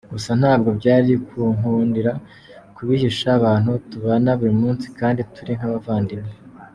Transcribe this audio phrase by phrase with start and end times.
[0.13, 2.11] Gusa ntabwo byari kunkundira
[2.75, 6.31] kubihisha abantu tubana buri munsi kandi turi nk’abavandimwe.